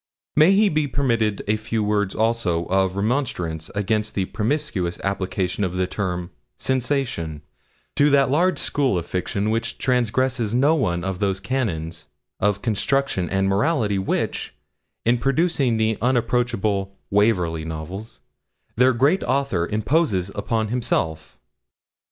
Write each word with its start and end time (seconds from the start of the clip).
May 0.35 0.53
he 0.53 0.67
be 0.67 0.87
permitted 0.87 1.43
a 1.47 1.55
few 1.57 1.83
words 1.83 2.15
also 2.15 2.65
of 2.69 2.95
remonstrance 2.95 3.69
against 3.75 4.15
the 4.15 4.25
promiscuous 4.25 4.99
application 5.03 5.63
of 5.63 5.73
the 5.75 5.85
term 5.85 6.31
'sensation' 6.57 7.43
to 7.97 8.09
that 8.09 8.31
large 8.31 8.57
school 8.57 8.97
of 8.97 9.05
fiction 9.05 9.51
which 9.51 9.77
transgresses 9.77 10.55
no 10.55 10.73
one 10.73 11.03
of 11.03 11.19
those 11.19 11.39
canons 11.39 12.07
of 12.39 12.63
construction 12.63 13.29
and 13.29 13.47
morality 13.47 13.99
which, 13.99 14.55
in 15.05 15.19
producing 15.19 15.77
the 15.77 15.99
unapproachable 16.01 16.97
'Waverley 17.11 17.63
Novels,' 17.63 18.21
their 18.75 18.93
great 18.93 19.21
author 19.25 19.67
imposed 19.67 20.31
upon 20.33 20.69
himself? 20.69 21.37